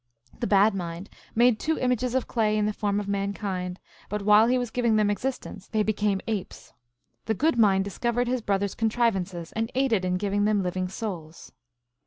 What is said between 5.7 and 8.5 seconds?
became apes. The Good Mind discovered his